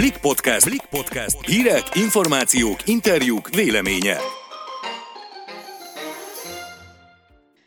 Blik 0.00 0.18
Podcast. 0.18 0.66
Blik 0.68 0.82
Podcast. 0.90 1.46
Hírek, 1.46 1.82
információk, 1.94 2.76
interjúk, 2.86 3.48
véleménye. 3.48 4.16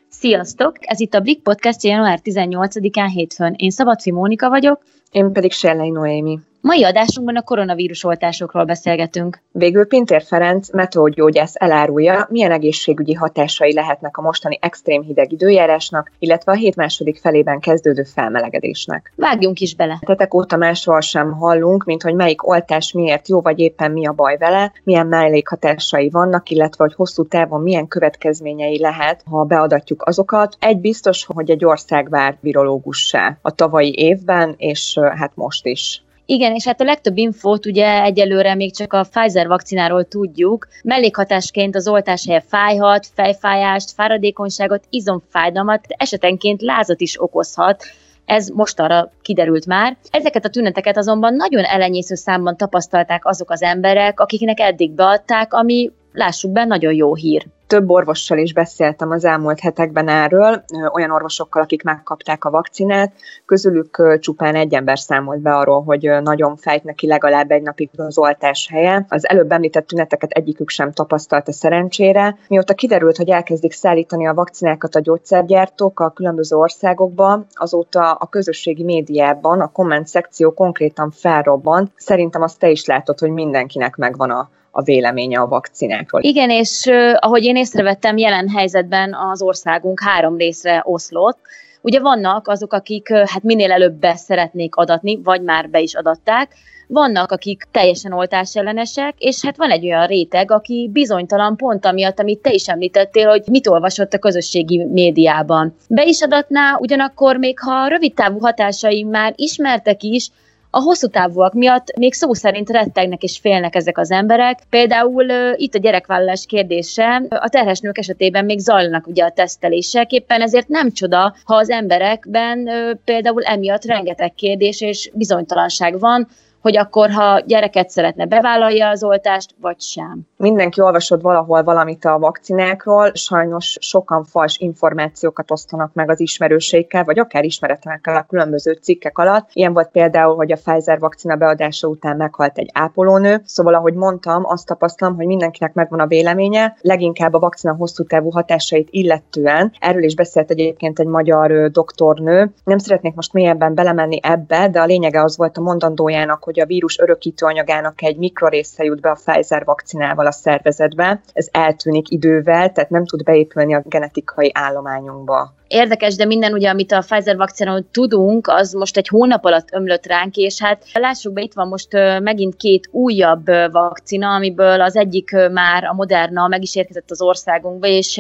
Sziasztok! 0.10 0.78
Ez 0.80 1.00
itt 1.00 1.14
a 1.14 1.20
Blik 1.20 1.42
Podcast 1.42 1.84
január 1.84 2.20
18-án 2.24 3.10
hétfőn. 3.14 3.54
Én 3.58 3.70
Szabadfi 3.70 4.12
Mónika 4.12 4.50
vagyok. 4.50 4.84
Én 5.12 5.32
pedig 5.32 5.52
Sellei 5.52 5.90
Noémi. 5.90 6.40
Mai 6.64 6.84
adásunkban 6.84 7.36
a 7.36 7.42
koronavírus 7.42 8.04
oltásokról 8.04 8.64
beszélgetünk. 8.64 9.42
Végül 9.52 9.88
Pintér 9.88 10.24
Ferenc, 10.24 10.72
meteorgyógyász 10.72 11.54
elárulja, 11.56 12.28
milyen 12.30 12.52
egészségügyi 12.52 13.14
hatásai 13.14 13.74
lehetnek 13.74 14.18
a 14.18 14.22
mostani 14.22 14.58
extrém 14.62 15.02
hideg 15.02 15.32
időjárásnak, 15.32 16.12
illetve 16.20 16.52
a 16.52 16.56
hét 16.56 16.76
második 16.76 17.20
felében 17.20 17.60
kezdődő 17.60 18.04
felmelegedésnek. 18.04 19.14
Vágjunk 19.16 19.60
is 19.60 19.76
bele. 19.76 20.00
Tetek 20.06 20.34
óta 20.34 20.58
máshol 20.58 21.02
sem 21.02 21.32
hallunk, 21.32 21.84
mint 21.84 22.04
hogy 22.04 22.16
melyik 22.16 22.48
oltás 22.48 22.92
miért 22.92 23.28
jó, 23.28 23.42
vagy 23.42 23.60
éppen 23.60 23.92
mi 23.92 24.08
a 24.08 24.12
baj 24.14 24.38
vele, 24.38 24.72
milyen 24.84 25.08
mellékhatásai 25.08 26.10
vannak, 26.10 26.50
illetve 26.50 26.84
hogy 26.84 26.94
hosszú 26.94 27.28
távon 27.28 27.62
milyen 27.62 27.88
következményei 27.88 28.80
lehet, 28.80 29.24
ha 29.30 29.44
beadatjuk 29.44 30.04
azokat. 30.06 30.58
Egy 30.60 30.80
biztos, 30.80 31.26
hogy 31.26 31.50
egy 31.50 31.66
ország 31.66 32.10
vár 32.10 32.38
virológussá 32.42 33.38
a 33.42 33.52
tavalyi 33.52 33.94
évben, 33.98 34.54
és 34.58 35.00
hát 35.16 35.32
most 35.36 35.66
is. 35.66 36.04
Igen, 36.26 36.56
és 36.56 36.66
hát 36.66 36.82
a 36.82 36.84
legtöbb 36.84 37.18
infót 37.18 37.66
ugye 37.66 38.02
egyelőre 38.04 38.56
még 38.56 38.76
csak 38.76 38.94
a 38.94 39.06
Pfizer 39.12 39.48
vakcináról 39.48 40.04
tudjuk. 40.04 40.68
Mellékhatásként 40.84 41.76
az 41.76 41.88
oltás 41.88 42.26
helye 42.28 42.44
fájhat, 42.48 43.08
fejfájást, 43.14 43.92
fáradékonyságot, 43.92 44.84
izomfájdalmat, 44.90 45.86
esetenként 45.88 46.62
lázat 46.62 47.02
is 47.02 47.22
okozhat. 47.22 47.84
Ez 48.26 48.48
most 48.48 48.80
arra 48.80 49.12
kiderült 49.22 49.66
már. 49.66 49.98
Ezeket 50.12 50.46
a 50.46 50.50
tüneteket 50.50 50.98
azonban 50.98 51.34
nagyon 51.34 51.64
elenyésző 51.64 52.16
számban 52.16 52.58
tapasztalták 52.58 53.26
azok 53.26 53.50
az 53.52 53.62
emberek, 53.62 54.20
akiknek 54.20 54.60
eddig 54.60 54.92
beadták, 54.92 55.54
ami 55.54 55.92
lássuk 56.14 56.52
be, 56.52 56.66
nagyon 56.66 56.94
jó 56.94 57.16
hír 57.16 57.46
több 57.68 57.90
orvossal 57.90 58.38
is 58.38 58.54
beszéltem 58.54 59.12
az 59.12 59.26
elmúlt 59.26 59.60
hetekben 59.60 60.08
erről, 60.08 60.64
olyan 60.94 61.12
orvosokkal, 61.12 61.62
akik 61.62 61.84
megkapták 61.84 62.46
a 62.46 62.50
vakcinát, 62.50 63.14
közülük 63.46 64.18
csupán 64.20 64.56
egy 64.56 64.74
ember 64.74 65.00
számolt 65.00 65.40
be 65.40 65.56
arról, 65.56 65.84
hogy 65.84 66.12
nagyon 66.22 66.56
fájt 66.56 66.84
neki 66.84 67.08
legalább 67.08 67.52
egy 67.52 67.62
napig 67.62 67.90
az 67.96 68.18
oltás 68.18 68.68
helye. 68.72 69.06
Az 69.10 69.30
előbb 69.30 69.52
említett 69.52 69.88
tüneteket 69.88 70.32
egyikük 70.32 70.70
sem 70.70 70.92
tapasztalta 70.92 71.52
szerencsére. 71.52 72.38
Mióta 72.48 72.74
kiderült, 72.74 73.18
hogy 73.18 73.30
elkezdik 73.30 73.72
szállítani 73.72 74.28
a 74.28 74.34
vakcinákat 74.34 74.96
a 74.96 75.00
gyógyszergyártók 75.00 76.00
a 76.00 76.10
különböző 76.10 76.56
országokba, 76.56 77.46
azóta 77.54 78.12
a 78.12 78.26
közösségi 78.28 78.84
médiában 78.84 79.62
a 79.62 79.72
komment 79.72 80.08
szekció 80.08 80.54
konkrétan 80.54 81.12
felrobbant. 81.12 81.92
Szerintem 81.96 82.42
azt 82.42 82.60
te 82.60 82.70
is 82.70 82.86
látod, 82.86 83.20
hogy 83.20 83.32
mindenkinek 83.32 83.96
megvan 83.96 84.30
a 84.30 84.50
a 84.76 84.82
véleménye 84.82 85.40
a 85.40 85.48
vakcinákról. 85.48 86.22
Igen, 86.22 86.50
és 86.50 86.86
uh, 86.86 87.18
ahogy 87.20 87.44
én 87.44 87.53
észrevettem, 87.56 88.18
jelen 88.18 88.50
helyzetben 88.50 89.14
az 89.14 89.42
országunk 89.42 90.02
három 90.02 90.38
részre 90.38 90.82
oszlott. 90.86 91.38
Ugye 91.82 92.00
vannak 92.00 92.48
azok, 92.48 92.74
akik 92.74 93.14
hát 93.14 93.44
minél 93.44 93.72
előbb 93.72 93.94
be 93.94 94.16
szeretnék 94.16 94.76
adatni, 94.76 95.22
vagy 95.24 95.42
már 95.42 95.70
be 95.70 95.80
is 95.80 95.94
adatták, 95.94 96.56
vannak, 96.88 97.32
akik 97.32 97.68
teljesen 97.72 98.12
oltásellenesek, 98.12 99.16
és 99.18 99.42
hát 99.46 99.58
van 99.58 99.70
egy 99.70 99.86
olyan 99.86 100.08
réteg, 100.08 100.52
aki 100.52 100.90
bizonytalan 100.94 101.56
pont 101.56 101.86
amiatt, 101.86 102.20
amit 102.20 102.42
te 102.42 102.52
is 102.52 102.68
említettél, 102.68 103.30
hogy 103.30 103.44
mit 103.46 103.68
olvasott 103.68 104.14
a 104.14 104.18
közösségi 104.18 104.84
médiában. 104.84 105.76
Be 105.90 106.06
is 106.06 106.22
adatná, 106.22 106.78
ugyanakkor 106.80 107.38
még 107.38 107.60
ha 107.60 107.88
rövid 107.88 108.14
távú 108.14 108.40
hatásai 108.40 109.04
már 109.04 109.34
ismertek 109.36 110.04
is, 110.04 110.30
a 110.76 110.82
hosszú 110.82 111.08
távúak 111.08 111.54
miatt 111.54 111.96
még 111.98 112.14
szó 112.14 112.34
szerint 112.34 112.70
rettegnek 112.70 113.24
és 113.24 113.38
félnek 113.42 113.76
ezek 113.76 113.98
az 113.98 114.12
emberek. 114.12 114.60
Például 114.70 115.26
itt 115.56 115.74
a 115.74 115.80
gyerekvállalás 115.80 116.46
kérdése, 116.46 117.24
a 117.30 117.50
terhes 117.50 117.80
esetében 117.92 118.46
még 118.46 118.60
zajlanak 118.60 119.08
ugye 119.08 119.24
a 119.24 119.32
tesztelések, 119.32 120.12
éppen 120.12 120.42
ezért 120.42 120.68
nem 120.68 120.92
csoda, 120.92 121.36
ha 121.46 121.56
az 121.56 121.70
emberekben 121.70 122.70
például 123.06 123.44
emiatt 123.44 123.86
rengeteg 123.86 124.34
kérdés 124.34 124.82
és 124.82 125.12
bizonytalanság 125.14 126.00
van, 126.00 126.28
hogy 126.64 126.78
akkor, 126.78 127.10
ha 127.12 127.40
gyereket 127.40 127.90
szeretne, 127.90 128.26
bevállalja 128.26 128.90
az 128.90 129.04
oltást, 129.04 129.56
vagy 129.62 129.82
sem. 129.82 130.22
Mindenki 130.38 130.82
olvasott 130.82 131.22
valahol 131.22 131.64
valamit 131.64 132.06
a 132.06 132.20
vakcinákról, 132.20 133.12
sajnos 133.14 133.78
sokan 133.80 134.24
fals 134.24 134.58
információkat 134.58 135.52
osztanak 135.52 135.94
meg 135.94 136.10
az 136.10 136.20
ismerőseikkel, 136.20 137.04
vagy 137.04 137.20
akár 137.20 137.44
ismeretlenekkel 137.44 138.16
a 138.16 138.26
különböző 138.30 138.72
cikkek 138.82 139.18
alatt. 139.18 139.50
Ilyen 139.54 139.74
volt 139.74 139.90
például, 139.92 140.36
hogy 140.36 140.52
a 140.52 140.56
Pfizer 140.56 141.00
vakcina 141.00 141.36
beadása 141.36 141.88
után 141.88 142.18
meghalt 142.18 142.58
egy 142.58 142.70
ápolónő. 142.74 143.42
Szóval, 143.46 143.74
ahogy 143.74 143.94
mondtam, 143.94 144.46
azt 144.46 144.68
tapasztalom, 144.68 145.16
hogy 145.16 145.26
mindenkinek 145.26 145.74
megvan 145.74 146.00
a 146.00 146.08
véleménye, 146.08 146.78
leginkább 146.82 147.34
a 147.34 147.40
vakcina 147.40 147.76
hosszú 147.76 148.04
távú 148.04 148.30
hatásait 148.30 148.88
illetően. 148.92 149.72
Erről 149.80 150.04
is 150.04 150.16
beszélt 150.16 150.52
egyébként 150.52 151.00
egy 151.00 151.08
magyar 151.08 151.72
doktornő. 151.72 152.54
Nem 152.64 152.78
szeretnék 152.78 153.14
most 153.14 153.34
mélyebben 153.34 153.74
belemenni 153.74 154.20
ebbe, 154.22 154.70
de 154.70 154.82
a 154.82 154.86
lényege 154.86 155.24
az 155.24 155.38
volt 155.38 155.58
a 155.58 155.62
mondandójának, 155.62 156.44
hogy 156.44 156.53
hogy 156.54 156.64
a 156.64 156.66
vírus 156.66 157.00
örökítő 157.00 157.46
anyagának 157.46 158.02
egy 158.02 158.18
mikrorésze 158.18 158.84
jut 158.84 159.02
be 159.02 159.10
a 159.10 159.18
Pfizer 159.26 159.66
vakcinával 159.66 160.26
a 160.26 160.32
szervezetbe. 160.32 161.22
Ez 161.34 161.48
eltűnik 161.52 162.10
idővel, 162.10 162.72
tehát 162.72 162.90
nem 162.90 163.06
tud 163.06 163.24
beépülni 163.24 163.74
a 163.74 163.84
genetikai 163.86 164.52
állományunkba 164.54 165.54
érdekes, 165.74 166.16
de 166.16 166.26
minden 166.26 166.54
ugye, 166.54 166.70
amit 166.70 166.92
a 166.92 167.04
Pfizer 167.08 167.36
vakcináról 167.36 167.86
tudunk, 167.92 168.48
az 168.48 168.74
most 168.74 168.98
egy 168.98 169.08
hónap 169.08 169.46
alatt 169.46 169.68
ömlött 169.72 170.06
ránk, 170.06 170.36
és 170.36 170.62
hát 170.62 170.84
lássuk 170.94 171.34
be, 171.34 171.42
itt 171.42 171.54
van 171.54 171.68
most 171.68 171.88
megint 172.20 172.56
két 172.56 172.88
újabb 172.92 173.46
vakcina, 173.72 174.34
amiből 174.34 174.82
az 174.82 174.96
egyik 174.96 175.32
már 175.52 175.84
a 175.84 175.94
Moderna 175.94 176.48
meg 176.48 176.62
is 176.62 176.76
érkezett 176.76 177.12
az 177.12 177.22
országunkba, 177.22 177.88
és 177.88 178.20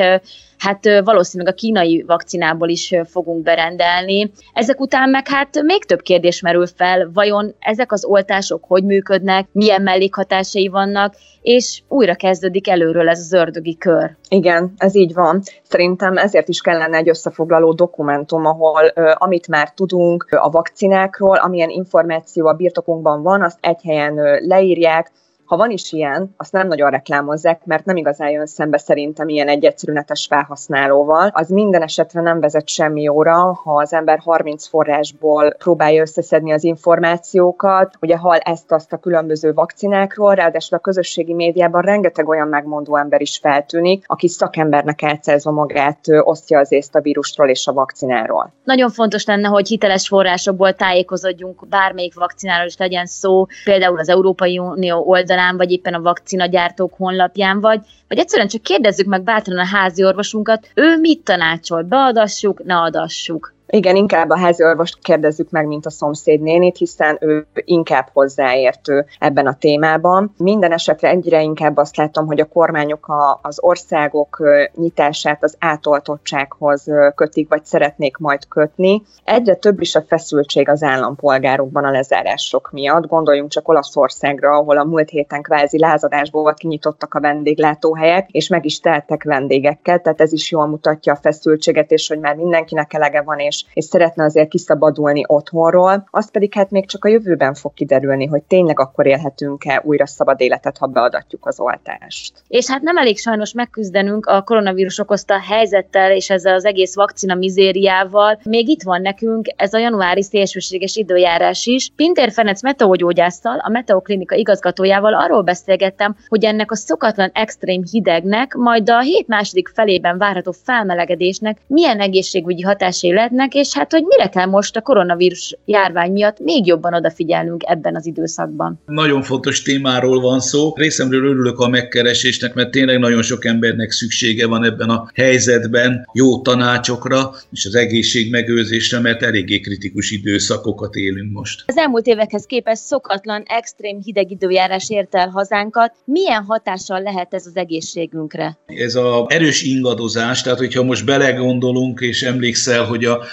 hát 0.57 1.01
valószínűleg 1.03 1.53
a 1.53 1.55
kínai 1.55 2.03
vakcinából 2.07 2.69
is 2.69 2.93
fogunk 3.09 3.43
berendelni. 3.43 4.31
Ezek 4.53 4.79
után 4.79 5.09
meg 5.09 5.27
hát 5.27 5.61
még 5.61 5.85
több 5.85 6.01
kérdés 6.01 6.41
merül 6.41 6.67
fel, 6.67 7.09
vajon 7.13 7.55
ezek 7.59 7.91
az 7.91 8.05
oltások 8.05 8.63
hogy 8.67 8.83
működnek, 8.83 9.47
milyen 9.51 9.81
mellékhatásai 9.81 10.67
vannak, 10.67 11.15
és 11.43 11.81
újra 11.87 12.15
kezdődik 12.15 12.69
előről 12.69 13.09
ez 13.09 13.19
az 13.19 13.33
ördögi 13.33 13.77
kör. 13.77 14.15
Igen, 14.29 14.73
ez 14.77 14.95
így 14.95 15.13
van. 15.13 15.41
Szerintem 15.63 16.17
ezért 16.17 16.47
is 16.47 16.61
kellene 16.61 16.97
egy 16.97 17.09
összefoglaló 17.09 17.73
dokumentum, 17.73 18.45
ahol 18.45 18.87
amit 19.13 19.47
már 19.47 19.73
tudunk 19.73 20.27
a 20.29 20.49
vakcinákról, 20.49 21.35
amilyen 21.35 21.69
információ 21.69 22.47
a 22.47 22.53
birtokunkban 22.53 23.21
van, 23.21 23.43
azt 23.43 23.57
egy 23.61 23.81
helyen 23.83 24.13
leírják, 24.39 25.11
ha 25.53 25.59
van 25.59 25.71
is 25.71 25.91
ilyen, 25.91 26.33
azt 26.37 26.51
nem 26.51 26.67
nagyon 26.67 26.89
reklámozzák, 26.89 27.65
mert 27.65 27.85
nem 27.85 27.95
igazán 27.95 28.29
jön 28.29 28.45
szembe 28.45 28.77
szerintem 28.77 29.29
ilyen 29.29 29.47
egy 29.47 29.65
egyszerűnetes 29.65 30.25
felhasználóval. 30.29 31.31
Az 31.33 31.49
minden 31.49 31.81
esetre 31.81 32.21
nem 32.21 32.39
vezet 32.39 32.67
semmi 32.67 33.01
jóra, 33.01 33.59
ha 33.63 33.75
az 33.75 33.93
ember 33.93 34.19
30 34.19 34.67
forrásból 34.67 35.53
próbálja 35.53 36.01
összeszedni 36.01 36.51
az 36.51 36.63
információkat, 36.63 37.95
ugye 38.01 38.17
hal 38.17 38.37
ezt-azt 38.37 38.93
a 38.93 38.97
különböző 38.97 39.53
vakcinákról, 39.53 40.35
ráadásul 40.35 40.77
a 40.77 40.81
közösségi 40.81 41.33
médiában 41.33 41.81
rengeteg 41.81 42.27
olyan 42.27 42.47
megmondó 42.47 42.97
ember 42.97 43.21
is 43.21 43.37
feltűnik, 43.41 44.03
aki 44.07 44.27
szakembernek 44.27 45.01
elcélzva 45.01 45.51
magát 45.51 45.99
osztja 46.19 46.59
az 46.59 46.71
észt 46.71 46.95
a 46.95 47.01
vírusról 47.01 47.49
és 47.49 47.67
a 47.67 47.73
vakcináról. 47.73 48.53
Nagyon 48.63 48.89
fontos 48.89 49.25
lenne, 49.25 49.47
hogy 49.47 49.67
hiteles 49.67 50.07
forrásokból 50.07 50.73
tájékozódjunk 50.73 51.67
bármelyik 51.67 52.15
vakcináról 52.15 52.67
is 52.67 52.77
legyen 52.77 53.05
szó, 53.05 53.45
például 53.63 53.99
az 53.99 54.09
Európai 54.09 54.59
Unió 54.59 55.03
oldalán 55.05 55.41
oldalán, 55.43 55.57
vagy 55.57 55.71
éppen 55.71 55.93
a 55.93 56.01
vakcinagyártók 56.01 56.93
honlapján, 56.93 57.59
vagy, 57.59 57.79
vagy 58.07 58.17
egyszerűen 58.17 58.47
csak 58.47 58.61
kérdezzük 58.61 59.07
meg 59.07 59.23
bátran 59.23 59.59
a 59.59 59.65
házi 59.65 60.03
orvosunkat, 60.03 60.67
ő 60.75 60.97
mit 60.97 61.23
tanácsol, 61.23 61.81
beadassuk, 61.81 62.63
ne 62.63 62.75
adassuk. 62.75 63.53
Igen, 63.75 63.95
inkább 63.95 64.29
a 64.29 64.37
házi 64.37 64.63
orvost 64.63 64.99
kérdezzük 65.01 65.49
meg, 65.49 65.67
mint 65.67 65.85
a 65.85 65.89
szomszéd 65.89 66.41
nénit, 66.41 66.77
hiszen 66.77 67.17
ő 67.21 67.45
inkább 67.53 68.09
hozzáértő 68.13 69.05
ebben 69.19 69.47
a 69.47 69.55
témában. 69.55 70.33
Minden 70.37 70.71
esetre 70.71 71.09
egyre 71.09 71.41
inkább 71.41 71.77
azt 71.77 71.97
látom, 71.97 72.25
hogy 72.25 72.39
a 72.39 72.45
kormányok 72.45 73.07
a, 73.07 73.39
az 73.41 73.57
országok 73.61 74.43
nyitását 74.75 75.43
az 75.43 75.55
átoltottsághoz 75.59 76.85
kötik, 77.15 77.49
vagy 77.49 77.65
szeretnék 77.65 78.17
majd 78.17 78.47
kötni. 78.47 79.01
Egyre 79.23 79.55
több 79.55 79.81
is 79.81 79.95
a 79.95 80.03
feszültség 80.07 80.69
az 80.69 80.83
állampolgárokban 80.83 81.83
a 81.83 81.91
lezárások 81.91 82.69
miatt. 82.71 83.07
Gondoljunk 83.07 83.49
csak 83.49 83.67
Olaszországra, 83.67 84.51
ahol 84.51 84.77
a 84.77 84.83
múlt 84.83 85.09
héten 85.09 85.41
kvázi 85.41 85.79
lázadásból 85.79 86.53
kinyitottak 86.53 87.13
a 87.13 87.19
vendéglátóhelyek, 87.19 88.29
és 88.29 88.47
meg 88.47 88.65
is 88.65 88.79
teltek 88.79 89.23
vendégekkel, 89.23 89.99
tehát 89.99 90.21
ez 90.21 90.33
is 90.33 90.51
jól 90.51 90.67
mutatja 90.67 91.13
a 91.13 91.19
feszültséget, 91.21 91.91
és 91.91 92.07
hogy 92.07 92.19
már 92.19 92.35
mindenkinek 92.35 92.93
elege 92.93 93.21
van, 93.21 93.39
és 93.39 93.61
és, 93.73 93.85
szeretne 93.85 94.23
azért 94.23 94.49
kiszabadulni 94.49 95.23
otthonról, 95.27 96.07
az 96.11 96.31
pedig 96.31 96.53
hát 96.53 96.69
még 96.69 96.87
csak 96.87 97.05
a 97.05 97.07
jövőben 97.07 97.53
fog 97.53 97.73
kiderülni, 97.73 98.25
hogy 98.25 98.43
tényleg 98.43 98.79
akkor 98.79 99.05
élhetünk-e 99.05 99.81
újra 99.85 100.07
szabad 100.07 100.41
életet, 100.41 100.77
ha 100.77 100.85
beadatjuk 100.85 101.45
az 101.45 101.59
oltást. 101.59 102.43
És 102.47 102.69
hát 102.69 102.81
nem 102.81 102.97
elég 102.97 103.17
sajnos 103.17 103.53
megküzdenünk 103.53 104.25
a 104.25 104.41
koronavírus 104.41 104.99
okozta 104.99 105.39
helyzettel 105.39 106.11
és 106.11 106.29
ezzel 106.29 106.53
az 106.53 106.65
egész 106.65 106.95
vakcina 106.95 107.35
mizériával. 107.35 108.39
Még 108.43 108.69
itt 108.69 108.83
van 108.83 109.01
nekünk 109.01 109.47
ez 109.55 109.73
a 109.73 109.77
januári 109.77 110.23
szélsőséges 110.23 110.95
időjárás 110.95 111.65
is. 111.65 111.91
Pintér 111.95 112.31
Ferenc 112.31 112.61
meteogyógyásztal, 112.61 113.57
a 113.59 113.69
Meteoklinika 113.69 114.35
igazgatójával 114.35 115.13
arról 115.13 115.41
beszélgettem, 115.41 116.15
hogy 116.27 116.43
ennek 116.43 116.71
a 116.71 116.75
szokatlan 116.75 117.31
extrém 117.33 117.83
hidegnek, 117.91 118.53
majd 118.53 118.89
a 118.89 118.99
hét 118.99 119.27
második 119.27 119.67
felében 119.67 120.17
várható 120.17 120.53
felmelegedésnek 120.63 121.57
milyen 121.67 121.99
egészségügyi 121.99 122.61
hatásai 122.61 123.13
lehetnek, 123.13 123.52
és 123.53 123.73
hát 123.73 123.91
hogy 123.91 124.03
mire 124.03 124.29
kell 124.29 124.45
most 124.45 124.75
a 124.75 124.81
koronavírus 124.81 125.57
járvány 125.65 126.11
miatt 126.11 126.39
még 126.39 126.65
jobban 126.65 126.93
odafigyelnünk 126.93 127.63
ebben 127.65 127.95
az 127.95 128.05
időszakban. 128.05 128.81
Nagyon 128.85 129.21
fontos 129.21 129.61
témáról 129.61 130.21
van 130.21 130.39
szó. 130.39 130.73
Részemről 130.75 131.25
örülök 131.25 131.59
a 131.59 131.67
megkeresésnek, 131.67 132.53
mert 132.53 132.71
tényleg 132.71 132.99
nagyon 132.99 133.21
sok 133.21 133.45
embernek 133.45 133.91
szüksége 133.91 134.47
van 134.47 134.63
ebben 134.63 134.89
a 134.89 135.09
helyzetben 135.13 136.07
jó 136.13 136.41
tanácsokra 136.41 137.31
és 137.51 137.65
az 137.65 137.75
egészség 137.75 138.31
megőrzésre, 138.31 138.99
mert 138.99 139.23
eléggé 139.23 139.59
kritikus 139.59 140.11
időszakokat 140.11 140.95
élünk 140.95 141.31
most. 141.31 141.63
Az 141.67 141.77
elmúlt 141.77 142.07
évekhez 142.07 142.45
képest 142.45 142.81
szokatlan, 142.81 143.43
extrém 143.45 144.01
hideg 144.03 144.31
időjárás 144.31 144.89
ért 144.89 145.15
el 145.15 145.27
hazánkat. 145.27 145.93
Milyen 146.05 146.43
hatással 146.43 147.01
lehet 147.01 147.33
ez 147.33 147.45
az 147.45 147.55
egészségünkre? 147.55 148.57
Ez 148.65 148.95
a 148.95 149.25
erős 149.29 149.63
ingadozás, 149.63 150.41
tehát 150.41 150.59
hogyha 150.59 150.83
most 150.83 151.05
belegondolunk, 151.05 151.99
és 151.99 152.23
emlékszel, 152.23 152.83
hogy 152.83 153.05
a 153.05 153.23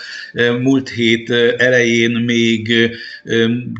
múlt 0.61 0.89
hét 0.89 1.31
elején 1.57 2.11
még 2.11 2.91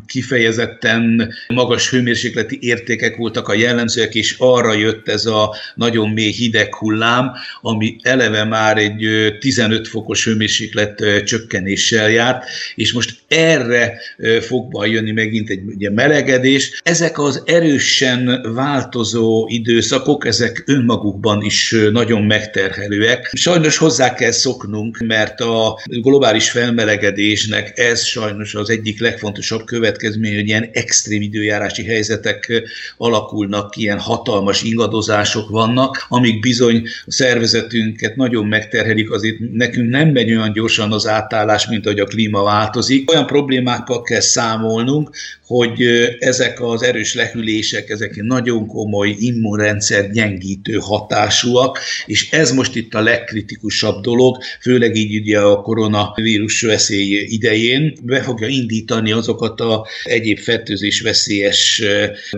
kifejezetten 0.07 1.35
magas 1.49 1.91
hőmérsékleti 1.91 2.59
értékek 2.61 3.17
voltak 3.17 3.49
a 3.49 3.55
jellemzőek, 3.55 4.15
és 4.15 4.35
arra 4.39 4.75
jött 4.75 5.09
ez 5.09 5.27
a 5.27 5.55
nagyon 5.75 6.09
mély 6.09 6.33
hideg 6.33 6.75
hullám, 6.75 7.31
ami 7.61 7.97
eleve 8.03 8.45
már 8.45 8.79
egy 8.79 9.07
15 9.39 9.89
fokos 9.89 10.25
hőmérséklet 10.25 11.03
csökkenéssel 11.25 12.11
járt, 12.11 12.45
és 12.75 12.93
most 12.93 13.15
erre 13.29 14.01
fog 14.41 14.87
jönni 14.87 15.13
megint 15.13 15.51
egy 15.51 15.63
ugye, 15.67 15.91
melegedés. 15.91 16.81
Ezek 16.85 17.19
az 17.19 17.43
erősen 17.45 18.53
változó 18.55 19.47
időszakok, 19.49 20.27
ezek 20.27 20.63
önmagukban 20.67 21.45
is 21.45 21.75
nagyon 21.93 22.23
megterhelőek. 22.23 23.31
Sajnos 23.35 23.77
hozzá 23.77 24.15
kell 24.15 24.31
szoknunk, 24.31 24.99
mert 25.07 25.41
a 25.41 25.79
globális 26.11 26.51
felmelegedésnek 26.51 27.79
ez 27.79 28.03
sajnos 28.05 28.55
az 28.55 28.71
egyik 28.71 29.01
legfontosabb 29.01 29.65
következmény, 29.65 30.35
hogy 30.35 30.47
ilyen 30.47 30.71
extrém 30.73 31.23
időjárási 31.23 31.85
helyzetek 31.85 32.63
alakulnak, 32.97 33.77
ilyen 33.77 33.99
hatalmas 33.99 34.63
ingadozások 34.63 35.49
vannak, 35.49 36.07
amik 36.09 36.41
bizony 36.41 36.83
a 37.07 37.13
szervezetünket 37.13 38.17
nagyon 38.17 38.47
megterhelik, 38.47 39.11
azért 39.11 39.37
nekünk 39.53 39.91
nem 39.91 40.09
megy 40.09 40.31
olyan 40.31 40.53
gyorsan 40.53 40.93
az 40.93 41.07
átállás, 41.07 41.67
mint 41.67 41.87
ahogy 41.87 42.01
a 42.01 42.05
klíma 42.05 42.43
változik. 42.43 43.11
Olyan 43.11 43.27
problémákkal 43.27 44.03
kell 44.03 44.21
számolnunk, 44.21 45.11
hogy 45.47 45.83
ezek 46.19 46.61
az 46.61 46.83
erős 46.83 47.15
lehűlések, 47.15 47.89
ezek 47.89 48.23
nagyon 48.23 48.67
komoly 48.67 49.15
immunrendszer 49.19 50.11
gyengítő 50.11 50.79
hatásúak, 50.81 51.79
és 52.07 52.31
ez 52.31 52.53
most 52.53 52.77
itt 52.77 52.95
a 52.95 53.01
legkritikusabb 53.01 54.03
dolog, 54.03 54.37
főleg 54.61 54.97
így 54.97 55.21
ugye 55.21 55.41
a 55.41 55.63
koronavírus 56.09 56.61
veszély 56.61 57.27
idején 57.29 57.93
be 58.03 58.23
fogja 58.23 58.47
indítani 58.47 59.13
azokat 59.13 59.61
a 59.61 59.87
egyéb 60.05 60.39
fertőzés 60.39 61.01
veszélyes 61.01 61.83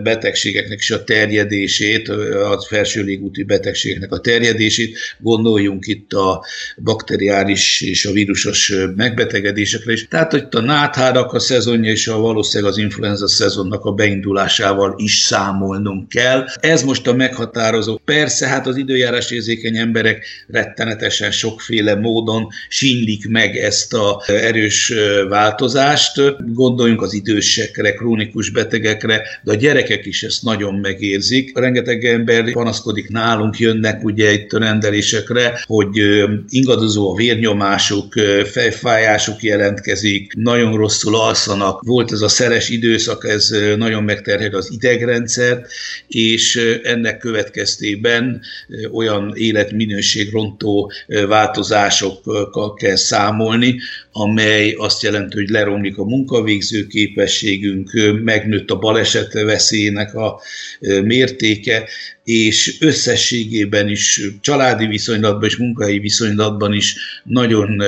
betegségeknek 0.02 0.78
is 0.78 0.90
a 0.90 1.04
terjedését, 1.04 2.08
a 2.08 2.64
felső 2.68 3.02
légúti 3.02 3.42
betegségeknek 3.42 4.12
a 4.12 4.20
terjedését. 4.20 4.98
Gondoljunk 5.18 5.86
itt 5.86 6.12
a 6.12 6.44
bakteriális 6.82 7.80
és 7.80 8.04
a 8.04 8.12
vírusos 8.12 8.72
megbetegedésekre 8.96 9.92
is. 9.92 10.08
Tehát 10.08 10.32
itt 10.32 10.54
a 10.54 10.60
náthárak 10.60 11.32
a 11.32 11.38
szezonja 11.38 11.90
és 11.90 12.08
a 12.08 12.18
valószínűleg 12.18 12.72
az 12.72 12.78
influenza 12.78 13.28
szezonnak 13.28 13.84
a 13.84 13.92
beindulásával 13.92 14.94
is 14.96 15.18
számolnunk 15.18 16.08
kell. 16.08 16.44
Ez 16.60 16.82
most 16.82 17.06
a 17.06 17.12
meghatározó. 17.12 18.00
Persze, 18.04 18.46
hát 18.46 18.66
az 18.66 18.76
időjárás 18.76 19.30
érzékeny 19.30 19.76
emberek 19.76 20.24
rettenetesen 20.46 21.30
sokféle 21.30 21.94
módon 21.94 22.48
sínlik 22.68 23.28
meg 23.28 23.51
ezt 23.56 23.94
a 23.94 24.22
erős 24.26 24.92
változást. 25.28 26.20
Gondoljunk 26.54 27.02
az 27.02 27.12
idősekre, 27.12 27.92
krónikus 27.92 28.50
betegekre, 28.50 29.22
de 29.42 29.52
a 29.52 29.54
gyerekek 29.54 30.06
is 30.06 30.22
ezt 30.22 30.42
nagyon 30.42 30.74
megérzik. 30.74 31.58
Rengeteg 31.58 32.04
ember 32.04 32.52
panaszkodik 32.52 33.08
nálunk, 33.08 33.58
jönnek 33.58 34.04
ugye 34.04 34.32
itt 34.32 34.52
a 34.52 34.58
rendelésekre, 34.58 35.62
hogy 35.66 36.24
ingadozó 36.48 37.12
a 37.12 37.14
vérnyomásuk, 37.14 38.12
fejfájásuk 38.44 39.42
jelentkezik, 39.42 40.32
nagyon 40.34 40.76
rosszul 40.76 41.16
alszanak. 41.16 41.82
Volt 41.82 42.12
ez 42.12 42.20
a 42.20 42.28
szeres 42.28 42.68
időszak, 42.68 43.28
ez 43.28 43.54
nagyon 43.76 44.02
megterhel 44.02 44.54
az 44.54 44.70
idegrendszert, 44.72 45.70
és 46.08 46.78
ennek 46.82 47.18
következtében 47.18 48.40
olyan 48.92 49.32
életminőségrontó 49.36 50.92
változásokkal 51.28 52.74
kell 52.74 52.96
számolni, 52.96 53.40
amely 54.12 54.74
azt 54.78 55.02
jelenti, 55.02 55.36
hogy 55.36 55.48
leromlik 55.48 55.98
a 55.98 56.04
munkavégző 56.04 56.86
képességünk, 56.86 57.90
megnőtt 58.24 58.70
a 58.70 58.78
baleset 58.78 59.32
veszélyének 59.32 60.14
a 60.14 60.40
mértéke, 61.04 61.88
és 62.24 62.80
összességében 62.80 63.88
is 63.88 64.20
családi 64.40 64.86
viszonylatban 64.86 65.48
és 65.48 65.56
munkahelyi 65.56 65.98
viszonylatban 65.98 66.72
is 66.72 66.96
nagyon 67.24 67.82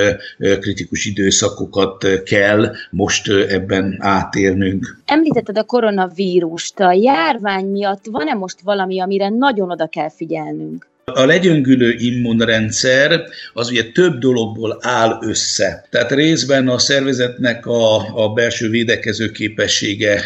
kritikus 0.60 1.04
időszakokat 1.04 2.22
kell 2.24 2.72
most 2.90 3.28
ebben 3.28 3.96
átélnünk. 3.98 4.98
Említetted 5.04 5.58
a 5.58 5.64
koronavírust. 5.64 6.80
A 6.80 6.92
járvány 6.92 7.64
miatt 7.64 8.04
van-e 8.10 8.34
most 8.34 8.60
valami, 8.60 9.00
amire 9.00 9.28
nagyon 9.28 9.70
oda 9.70 9.86
kell 9.86 10.10
figyelnünk? 10.10 10.92
A 11.04 11.24
legyöngülő 11.24 11.94
immunrendszer 11.98 13.24
az 13.52 13.70
ugye 13.70 13.84
több 13.92 14.18
dologból 14.18 14.78
áll 14.80 15.18
össze. 15.22 15.86
Tehát 15.90 16.12
részben 16.12 16.68
a 16.68 16.78
szervezetnek 16.78 17.66
a, 17.66 18.22
a 18.24 18.28
belső 18.32 18.68
védekező 18.68 19.30
képessége 19.30 20.22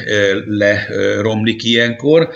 leromlik 0.46 1.64
ilyenkor, 1.64 2.30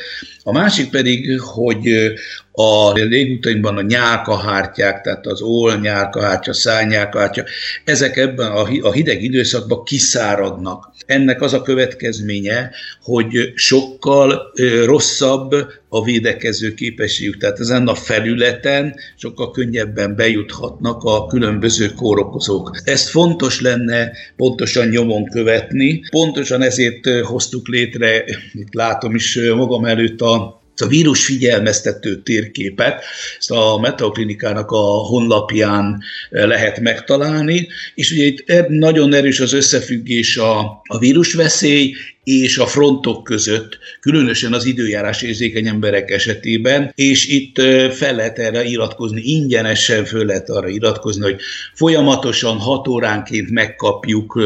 a 0.45 0.53
másik 0.53 0.91
pedig, 0.91 1.41
hogy 1.41 2.13
a 2.53 2.93
légutainkban 2.93 3.77
a 3.77 3.83
nyálkahártyák, 3.83 5.01
tehát 5.01 5.27
az 5.27 5.43
ól 5.43 5.77
nyálkahártya, 5.77 6.53
szányálkahártya, 6.53 7.45
ezek 7.85 8.17
ebben 8.17 8.53
a 8.83 8.93
hideg 8.93 9.23
időszakban 9.23 9.85
kiszáradnak. 9.85 10.91
Ennek 11.07 11.43
az 11.43 11.53
a 11.53 11.63
következménye, 11.63 12.71
hogy 13.03 13.53
sokkal 13.55 14.53
rosszabb 14.85 15.55
a 15.89 16.05
védekező 16.05 16.75
képességük. 16.75 17.37
Tehát 17.37 17.61
ezen 17.61 17.87
a 17.89 17.95
felületen 17.95 18.95
sokkal 19.17 19.51
könnyebben 19.51 20.17
bejuthatnak 20.17 21.03
a 21.03 21.27
különböző 21.27 21.89
kórokozók. 21.97 22.81
Ezt 22.85 23.09
fontos 23.09 23.61
lenne 23.61 24.13
pontosan 24.37 24.89
nyomon 24.89 25.25
követni. 25.25 26.03
Pontosan 26.11 26.63
ezért 26.63 27.09
hoztuk 27.23 27.69
létre, 27.69 28.25
itt 28.53 28.75
látom 28.75 29.15
is 29.15 29.39
magam 29.55 29.85
előtt 29.85 30.21
a 30.21 30.32
a 30.77 30.87
vírus 30.89 31.25
figyelmeztető 31.25 32.23
térképet, 32.23 33.05
ezt 33.39 33.51
a 33.51 33.79
Metaklinikának 33.81 34.71
a 34.71 34.81
honlapján 34.81 36.03
lehet 36.31 36.81
megtalálni, 36.81 37.69
és 37.95 38.11
ugye 38.11 38.25
itt 38.25 38.69
nagyon 38.69 39.15
erős 39.15 39.41
az 39.41 39.53
összefüggés 39.53 40.37
a, 40.37 40.59
a 40.83 40.99
vírusveszély 40.99 41.95
és 42.25 42.59
a 42.59 42.67
frontok 42.67 43.25
között, 43.25 43.79
különösen 44.01 44.53
az 44.53 44.65
időjárás 44.65 45.23
érzékeny 45.23 45.67
emberek 45.67 46.11
esetében, 46.11 46.93
és 46.95 47.29
itt 47.29 47.61
fel 47.91 48.15
lehet 48.15 48.39
erre 48.39 48.65
iratkozni, 48.65 49.21
ingyenesen 49.25 50.05
föl 50.05 50.27
lehet 50.27 50.51
arra 50.51 50.69
iratkozni, 50.69 51.23
hogy 51.23 51.41
folyamatosan 51.75 52.57
hat 52.57 52.89
óránként 52.89 53.51
megkapjuk 53.51 54.41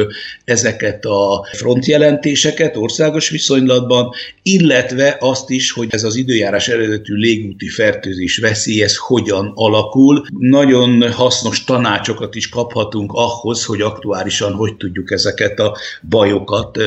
ezeket 0.45 1.05
a 1.05 1.47
frontjelentéseket 1.53 2.77
országos 2.77 3.29
viszonylatban, 3.29 4.11
illetve 4.43 5.17
azt 5.21 5.51
is, 5.51 5.71
hogy 5.71 5.89
ez 5.91 6.05
az 6.05 6.17
időjárás 6.17 6.69
eredetű 6.69 7.15
légúti 7.15 7.69
fertőzés 7.69 8.39
veszély, 8.39 8.83
ez 8.83 8.97
hogyan 8.97 9.53
alakul. 9.55 10.27
Nagyon 10.39 11.13
hasznos 11.13 11.65
tanácsokat 11.65 12.35
is 12.35 12.49
kaphatunk 12.49 13.13
ahhoz, 13.13 13.65
hogy 13.65 13.81
aktuálisan 13.81 14.53
hogy 14.53 14.77
tudjuk 14.77 15.11
ezeket 15.11 15.59
a 15.59 15.77
bajokat 16.09 16.79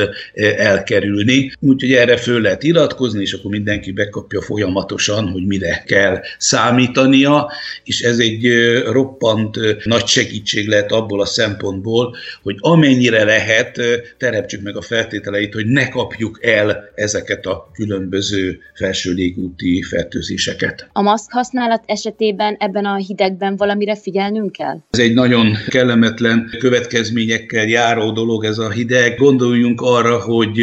el 0.56 0.79
elkerülni. 0.80 1.52
Úgyhogy 1.60 1.92
erre 1.92 2.16
föl 2.16 2.40
lehet 2.40 2.62
iratkozni, 2.62 3.20
és 3.20 3.32
akkor 3.32 3.50
mindenki 3.50 3.92
bekapja 3.92 4.40
folyamatosan, 4.40 5.28
hogy 5.28 5.46
mire 5.46 5.82
kell 5.86 6.20
számítania, 6.38 7.50
és 7.84 8.00
ez 8.00 8.18
egy 8.18 8.48
roppant 8.84 9.58
nagy 9.84 10.06
segítség 10.06 10.68
lehet 10.68 10.92
abból 10.92 11.20
a 11.20 11.24
szempontból, 11.24 12.16
hogy 12.42 12.56
amennyire 12.58 13.24
lehet, 13.24 13.80
teremtsük 14.18 14.62
meg 14.62 14.76
a 14.76 14.82
feltételeit, 14.82 15.54
hogy 15.54 15.66
ne 15.66 15.88
kapjuk 15.88 16.38
el 16.42 16.90
ezeket 16.94 17.46
a 17.46 17.70
különböző 17.72 18.58
felső 18.74 19.12
légúti 19.12 19.82
fertőzéseket. 19.82 20.88
A 20.92 21.02
maszk 21.02 21.32
használat 21.32 21.82
esetében 21.86 22.56
ebben 22.58 22.84
a 22.84 22.96
hidegben 22.96 23.56
valamire 23.56 23.96
figyelnünk 23.96 24.52
kell? 24.52 24.78
Ez 24.90 24.98
egy 24.98 25.14
nagyon 25.14 25.56
kellemetlen 25.68 26.50
következményekkel 26.58 27.66
járó 27.66 28.10
dolog 28.10 28.44
ez 28.44 28.58
a 28.58 28.70
hideg. 28.70 29.16
Gondoljunk 29.16 29.80
arra, 29.80 30.20
hogy 30.20 30.60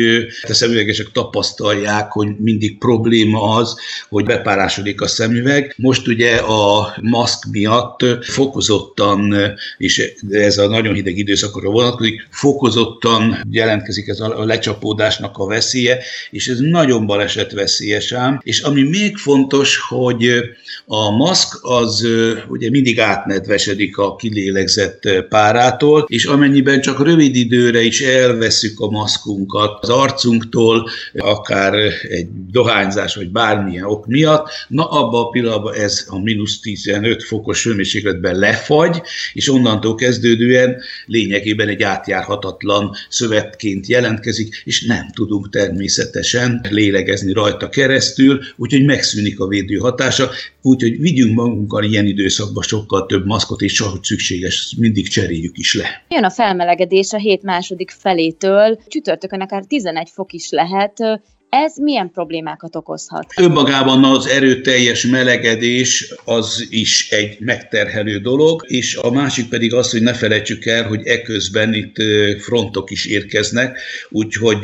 a 0.47 0.53
szemüvegesek 0.53 1.11
tapasztalják, 1.11 2.11
hogy 2.11 2.27
mindig 2.39 2.77
probléma 2.77 3.55
az, 3.55 3.75
hogy 4.09 4.25
bepárásodik 4.25 5.01
a 5.01 5.07
szemüveg. 5.07 5.73
Most 5.77 6.07
ugye 6.07 6.35
a 6.35 6.95
maszk 7.01 7.45
miatt 7.51 8.05
fokozottan, 8.21 9.35
és 9.77 10.13
ez 10.29 10.57
a 10.57 10.67
nagyon 10.67 10.93
hideg 10.93 11.17
időszakra 11.17 11.69
vonatkozik, 11.69 12.27
fokozottan 12.29 13.45
jelentkezik 13.51 14.07
ez 14.07 14.19
a 14.19 14.43
lecsapódásnak 14.43 15.37
a 15.37 15.45
veszélye, 15.45 15.99
és 16.31 16.47
ez 16.47 16.59
nagyon 16.59 17.05
baleset 17.05 17.51
veszélyes 17.51 18.11
ám. 18.11 18.39
És 18.43 18.59
ami 18.59 18.81
még 18.83 19.17
fontos, 19.17 19.77
hogy 19.77 20.29
a 20.85 21.11
maszk 21.11 21.59
az 21.61 22.07
ugye 22.47 22.69
mindig 22.69 22.99
átnedvesedik 22.99 23.97
a 23.97 24.15
kilélegzett 24.15 25.09
párától, 25.29 26.05
és 26.07 26.25
amennyiben 26.25 26.81
csak 26.81 27.05
rövid 27.05 27.35
időre 27.35 27.81
is 27.81 28.01
elveszük 28.01 28.79
a 28.79 28.89
maszkunkat 28.89 29.83
az 29.83 29.89
arcunktól, 29.97 30.89
akár 31.17 31.73
egy 32.09 32.27
dohányzás 32.51 33.15
vagy 33.15 33.29
bármilyen 33.29 33.83
ok 33.83 34.05
miatt, 34.05 34.49
na 34.67 34.89
abban 34.89 35.23
a 35.23 35.29
pillanatban 35.29 35.73
ez 35.73 36.05
a 36.09 36.19
mínusz 36.19 36.59
15 36.59 37.23
fokos 37.23 37.63
hőmérsékletben 37.63 38.35
lefagy, 38.35 39.01
és 39.33 39.49
onnantól 39.49 39.95
kezdődően 39.95 40.75
lényegében 41.05 41.67
egy 41.67 41.83
átjárhatatlan 41.83 42.95
szövetként 43.09 43.87
jelentkezik, 43.87 44.61
és 44.65 44.85
nem 44.85 45.09
tudunk 45.13 45.49
természetesen 45.49 46.65
lélegezni 46.69 47.33
rajta 47.33 47.69
keresztül, 47.69 48.39
úgyhogy 48.55 48.85
megszűnik 48.85 49.39
a 49.39 49.47
védő 49.47 49.77
hatása, 49.77 50.29
úgyhogy 50.61 50.99
vigyünk 50.99 51.35
magunkkal 51.35 51.83
ilyen 51.83 52.05
időszakban 52.05 52.63
sokkal 52.63 53.05
több 53.05 53.25
maszkot, 53.25 53.61
és 53.61 53.73
csak 53.73 54.05
szükséges, 54.05 54.75
mindig 54.77 55.07
cseréljük 55.07 55.57
is 55.57 55.75
le. 55.75 56.05
Jön 56.09 56.23
a 56.23 56.29
felmelegedés 56.29 57.11
a 57.11 57.17
hét 57.17 57.43
második 57.43 57.91
felétől, 57.99 58.79
csütörtökön 58.87 59.41
akár 59.41 59.63
11 59.87 60.09
fok 60.09 60.33
is 60.33 60.51
lehet, 60.51 61.21
ez 61.49 61.77
milyen 61.77 62.11
problémákat 62.11 62.75
okozhat? 62.75 63.33
Önmagában 63.37 64.03
az 64.03 64.27
erőteljes 64.27 65.05
melegedés 65.05 66.13
az 66.25 66.67
is 66.69 67.09
egy 67.11 67.37
megterhelő 67.39 68.17
dolog, 68.19 68.63
és 68.67 68.95
a 68.95 69.11
másik 69.11 69.49
pedig 69.49 69.73
az, 69.73 69.91
hogy 69.91 70.01
ne 70.01 70.13
felejtsük 70.13 70.65
el, 70.65 70.87
hogy 70.87 71.07
eközben 71.07 71.73
itt 71.73 71.95
frontok 72.39 72.91
is 72.91 73.05
érkeznek, 73.05 73.79
úgyhogy 74.09 74.59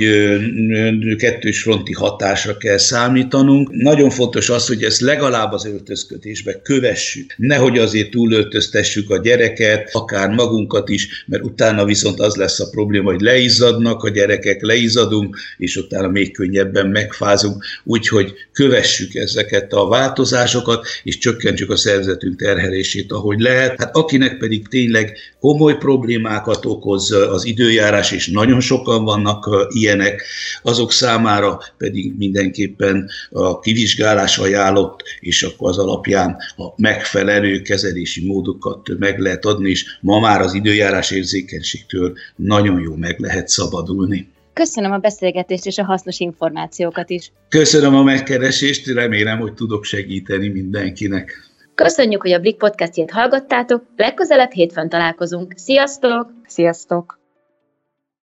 kettős 1.17 1.61
fronti 1.61 1.93
hatásra 1.93 2.57
kell 2.57 2.77
számítanunk. 2.77 3.69
Nagyon 3.71 4.09
fontos 4.09 4.49
az, 4.49 4.67
hogy 4.67 4.83
ezt 4.83 5.01
legalább 5.01 5.51
az 5.51 5.65
öltözködésbe 5.65 6.61
kövessük. 6.61 7.33
Nehogy 7.37 7.77
azért 7.77 8.09
túlöltöztessük 8.09 9.09
a 9.09 9.17
gyereket, 9.17 9.89
akár 9.91 10.29
magunkat 10.29 10.89
is, 10.89 11.23
mert 11.27 11.43
utána 11.43 11.85
viszont 11.85 12.19
az 12.19 12.35
lesz 12.35 12.59
a 12.59 12.69
probléma, 12.69 13.11
hogy 13.11 13.21
leizzadnak 13.21 14.03
a 14.03 14.09
gyerekek, 14.09 14.61
leizadunk, 14.61 15.37
és 15.57 15.75
utána 15.75 16.07
még 16.07 16.33
könnyebb 16.33 16.72
ebben 16.75 16.91
megfázunk, 16.91 17.63
úgyhogy 17.83 18.33
kövessük 18.51 19.15
ezeket 19.15 19.73
a 19.73 19.87
változásokat, 19.87 20.87
és 21.03 21.17
csökkentsük 21.17 21.69
a 21.69 21.75
szervezetünk 21.75 22.39
terhelését, 22.39 23.11
ahogy 23.11 23.39
lehet. 23.39 23.75
Hát 23.77 23.95
akinek 23.95 24.37
pedig 24.37 24.67
tényleg 24.67 25.17
komoly 25.39 25.77
problémákat 25.77 26.65
okoz 26.65 27.11
az 27.11 27.45
időjárás, 27.45 28.11
és 28.11 28.27
nagyon 28.27 28.59
sokan 28.59 29.03
vannak 29.03 29.67
ilyenek, 29.69 30.23
azok 30.61 30.91
számára 30.91 31.61
pedig 31.77 32.13
mindenképpen 32.17 33.09
a 33.29 33.59
kivizsgálás 33.59 34.37
ajánlott, 34.37 35.03
és 35.19 35.43
akkor 35.43 35.69
az 35.69 35.77
alapján 35.77 36.37
a 36.57 36.63
megfelelő 36.75 37.61
kezelési 37.61 38.25
módokat 38.25 38.89
meg 38.99 39.19
lehet 39.19 39.45
adni, 39.45 39.69
és 39.69 39.85
ma 40.01 40.19
már 40.19 40.41
az 40.41 40.53
időjárás 40.53 41.11
érzékenységtől 41.11 42.13
nagyon 42.35 42.81
jó 42.81 42.95
meg 42.95 43.19
lehet 43.19 43.47
szabadulni. 43.47 44.32
Köszönöm 44.53 44.91
a 44.91 44.97
beszélgetést 44.97 45.65
és 45.65 45.77
a 45.77 45.83
hasznos 45.83 46.19
információkat 46.19 47.09
is. 47.09 47.31
Köszönöm 47.49 47.95
a 47.95 48.03
megkeresést, 48.03 48.87
remélem, 48.87 49.39
hogy 49.39 49.53
tudok 49.53 49.83
segíteni 49.83 50.47
mindenkinek. 50.47 51.51
Köszönjük, 51.75 52.21
hogy 52.21 52.31
a 52.31 52.39
Blik 52.39 52.57
podcastjét 52.57 53.11
hallgattátok, 53.11 53.83
legközelebb 53.95 54.51
hétfőn 54.51 54.89
találkozunk. 54.89 55.53
Sziasztok! 55.55 56.31
Sziasztok! 56.47 57.22